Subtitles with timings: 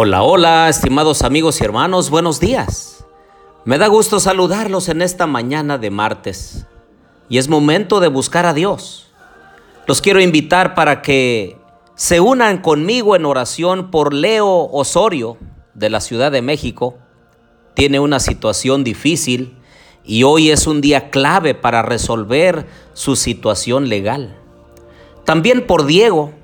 [0.00, 3.04] Hola, hola, estimados amigos y hermanos, buenos días.
[3.64, 6.68] Me da gusto saludarlos en esta mañana de martes
[7.28, 9.08] y es momento de buscar a Dios.
[9.88, 11.58] Los quiero invitar para que
[11.96, 15.36] se unan conmigo en oración por Leo Osorio
[15.74, 16.96] de la Ciudad de México.
[17.74, 19.58] Tiene una situación difícil
[20.04, 24.38] y hoy es un día clave para resolver su situación legal.
[25.24, 26.34] También por Diego,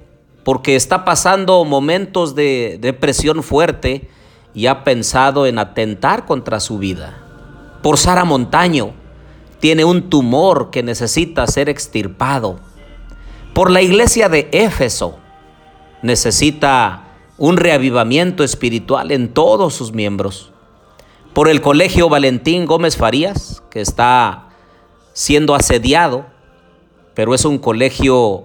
[0.45, 4.09] porque está pasando momentos de depresión fuerte
[4.53, 7.19] y ha pensado en atentar contra su vida.
[7.83, 8.93] Por Sara Montaño,
[9.59, 12.61] tiene un tumor que necesita ser extirpado.
[13.55, 15.19] Por la iglesia de Éfeso,
[16.03, 17.05] necesita
[17.39, 20.53] un reavivamiento espiritual en todos sus miembros.
[21.33, 24.51] Por el colegio Valentín Gómez Farías, que está
[25.15, 26.27] siendo asediado,
[27.15, 28.45] pero es un colegio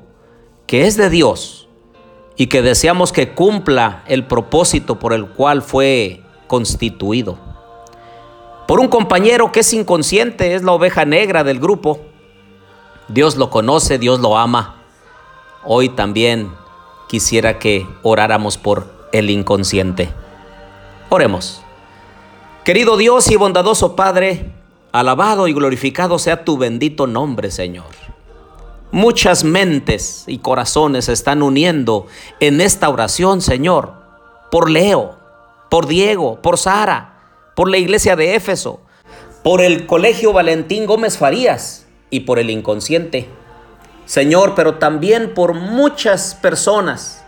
[0.66, 1.59] que es de Dios
[2.40, 7.38] y que deseamos que cumpla el propósito por el cual fue constituido.
[8.66, 12.00] Por un compañero que es inconsciente, es la oveja negra del grupo.
[13.10, 14.78] Dios lo conoce, Dios lo ama.
[15.66, 16.50] Hoy también
[17.10, 20.08] quisiera que oráramos por el inconsciente.
[21.10, 21.62] Oremos.
[22.64, 24.50] Querido Dios y bondadoso Padre,
[24.94, 27.88] alabado y glorificado sea tu bendito nombre, Señor.
[28.92, 32.08] Muchas mentes y corazones se están uniendo
[32.40, 33.94] en esta oración, Señor,
[34.50, 35.16] por Leo,
[35.70, 37.20] por Diego, por Sara,
[37.56, 38.82] por la iglesia de Éfeso,
[39.44, 43.30] por el Colegio Valentín Gómez Farías y por el inconsciente.
[44.06, 47.24] Señor, pero también por muchas personas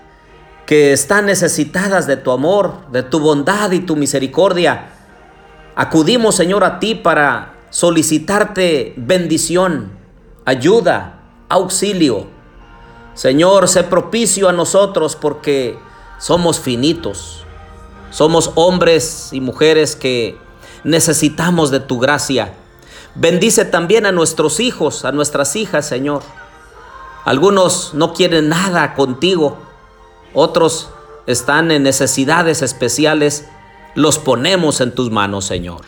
[0.66, 4.90] que están necesitadas de tu amor, de tu bondad y tu misericordia.
[5.76, 9.92] Acudimos, Señor, a ti para solicitarte bendición,
[10.46, 11.21] ayuda,
[11.52, 12.28] auxilio.
[13.14, 15.78] Señor, sé propicio a nosotros porque
[16.18, 17.46] somos finitos.
[18.10, 20.38] Somos hombres y mujeres que
[20.84, 22.54] necesitamos de tu gracia.
[23.16, 26.24] Bendice también a nuestros hijos, a nuestras hijas, Señor.
[27.26, 29.58] Algunos no quieren nada contigo,
[30.34, 30.90] otros
[31.28, 33.48] están en necesidades especiales.
[33.96, 35.82] Los ponemos en tus manos, Señor.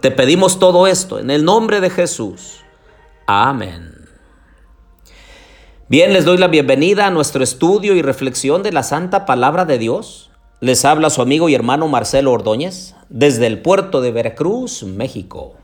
[0.00, 2.62] Te pedimos todo esto en el nombre de Jesús.
[3.26, 3.99] Amén.
[5.90, 9.76] Bien, les doy la bienvenida a nuestro estudio y reflexión de la Santa Palabra de
[9.76, 10.30] Dios.
[10.60, 15.54] Les habla su amigo y hermano Marcelo Ordóñez desde el puerto de Veracruz, México.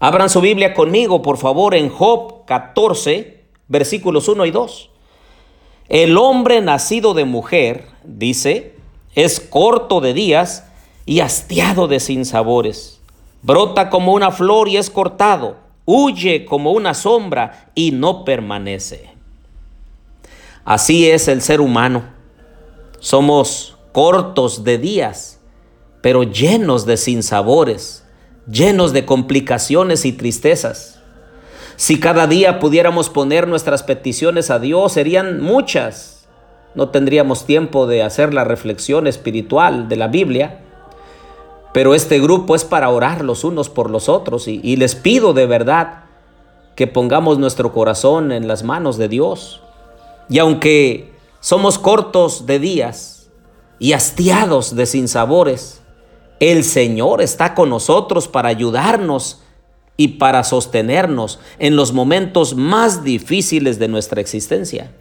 [0.00, 4.90] Abran su Biblia conmigo, por favor, en Job 14, versículos 1 y 2.
[5.88, 8.74] El hombre nacido de mujer, dice,
[9.14, 10.66] es corto de días
[11.06, 13.00] y hastiado de sinsabores.
[13.42, 19.13] Brota como una flor y es cortado, huye como una sombra y no permanece.
[20.64, 22.04] Así es el ser humano.
[22.98, 25.38] Somos cortos de días,
[26.00, 28.06] pero llenos de sinsabores,
[28.50, 31.02] llenos de complicaciones y tristezas.
[31.76, 36.26] Si cada día pudiéramos poner nuestras peticiones a Dios, serían muchas.
[36.74, 40.60] No tendríamos tiempo de hacer la reflexión espiritual de la Biblia.
[41.74, 45.34] Pero este grupo es para orar los unos por los otros y, y les pido
[45.34, 46.04] de verdad
[46.74, 49.63] que pongamos nuestro corazón en las manos de Dios
[50.28, 53.30] y aunque somos cortos de días
[53.78, 55.82] y hastiados de sinsabores,
[56.40, 59.42] el Señor está con nosotros para ayudarnos
[59.96, 64.92] y para sostenernos en los momentos más difíciles de nuestra existencia.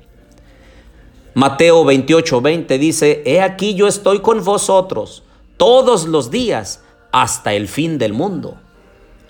[1.33, 5.23] Mateo 28, 20 dice, He aquí yo estoy con vosotros
[5.57, 8.57] todos los días hasta el fin del mundo.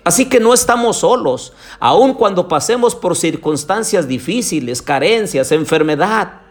[0.04, 6.42] Así que no estamos solos, aun cuando pasemos por circunstancias difíciles, carencias, enfermedad,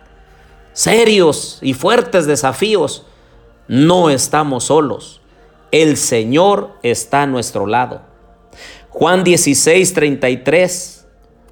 [0.73, 3.05] serios y fuertes desafíos,
[3.67, 5.21] no estamos solos.
[5.71, 8.01] El Señor está a nuestro lado.
[8.89, 11.05] Juan 16, 33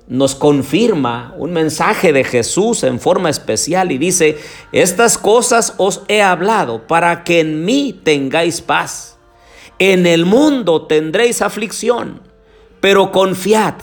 [0.07, 4.37] nos confirma un mensaje de Jesús en forma especial y dice,
[4.73, 9.17] estas cosas os he hablado para que en mí tengáis paz.
[9.83, 12.21] En el mundo tendréis aflicción,
[12.81, 13.73] pero confiad,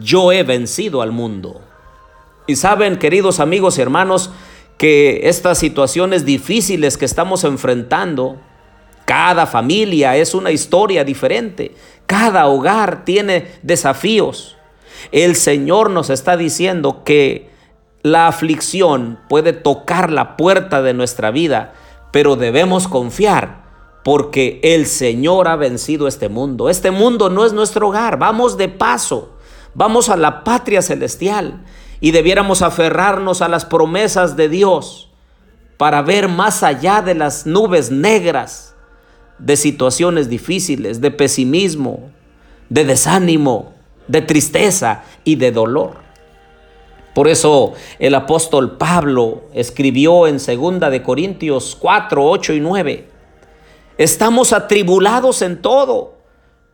[0.00, 1.60] yo he vencido al mundo.
[2.46, 4.30] Y saben, queridos amigos y hermanos,
[4.78, 8.40] que estas situaciones difíciles que estamos enfrentando,
[9.04, 11.74] cada familia es una historia diferente,
[12.06, 14.56] cada hogar tiene desafíos.
[15.12, 17.50] El Señor nos está diciendo que
[18.02, 21.74] la aflicción puede tocar la puerta de nuestra vida,
[22.12, 23.63] pero debemos confiar
[24.04, 26.68] porque el Señor ha vencido este mundo.
[26.68, 29.32] Este mundo no es nuestro hogar, vamos de paso,
[29.74, 31.64] vamos a la patria celestial
[32.00, 35.08] y debiéramos aferrarnos a las promesas de Dios
[35.78, 38.76] para ver más allá de las nubes negras,
[39.38, 42.10] de situaciones difíciles, de pesimismo,
[42.68, 43.72] de desánimo,
[44.06, 46.04] de tristeza y de dolor.
[47.14, 53.13] Por eso el apóstol Pablo escribió en 2 de Corintios 4, 8 y 9,
[53.98, 56.14] estamos atribulados en todo,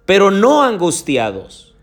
[0.06, 1.74] pero no angustiados,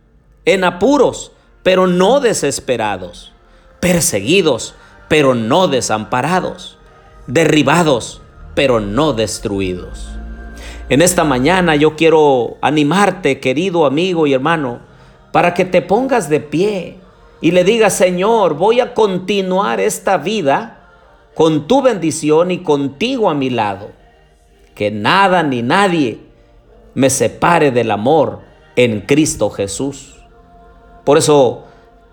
[0.46, 1.32] en apuros,
[1.64, 3.34] pero no desesperados,
[3.80, 4.76] perseguidos,
[5.08, 6.78] pero no desamparados,
[7.28, 8.22] derribados,
[8.56, 10.10] pero no destruidos.
[10.90, 14.80] En esta mañana yo quiero animarte, querido amigo y hermano,
[15.32, 16.98] para que te pongas de pie
[17.42, 20.90] y le digas, Señor, voy a continuar esta vida
[21.36, 23.97] con tu bendición y contigo a mi lado.
[24.78, 26.20] Que nada ni nadie
[26.94, 28.42] me separe del amor
[28.76, 30.18] en Cristo Jesús.
[31.04, 31.64] Por eso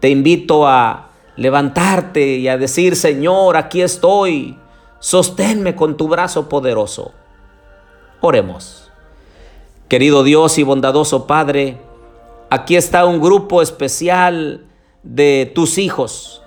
[0.01, 4.57] te invito a levantarte y a decir, Señor, aquí estoy,
[4.99, 7.13] sosténme con tu brazo poderoso.
[8.23, 8.91] Oremos.
[9.89, 11.77] Querido Dios y bondadoso Padre,
[12.49, 14.65] aquí está un grupo especial
[15.03, 16.41] de tus hijos.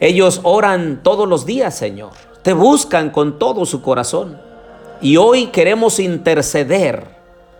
[0.00, 2.12] Ellos oran todos los días, Señor.
[2.42, 4.43] Te buscan con todo su corazón.
[5.04, 7.04] Y hoy queremos interceder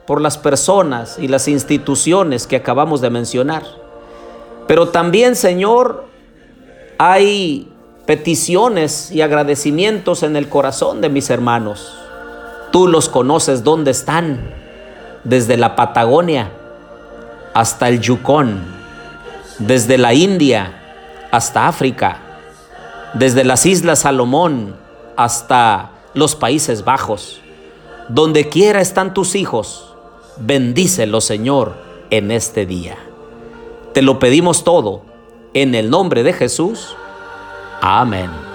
[0.07, 3.65] por las personas y las instituciones que acabamos de mencionar.
[4.67, 6.07] Pero también, Señor,
[6.97, 7.71] hay
[8.07, 11.95] peticiones y agradecimientos en el corazón de mis hermanos.
[12.73, 14.55] Tú los conoces dónde están,
[15.23, 16.51] desde la Patagonia
[17.53, 18.59] hasta el Yukon,
[19.59, 20.81] desde la India
[21.31, 22.17] hasta África,
[23.13, 24.77] desde las Islas Salomón
[25.15, 27.41] hasta los Países Bajos.
[28.09, 29.95] Donde quiera están tus hijos,
[30.39, 31.75] bendícelos Señor
[32.11, 32.97] en este día.
[33.93, 35.03] Te lo pedimos todo
[35.55, 36.97] en el nombre de Jesús.
[37.81, 38.54] Amén.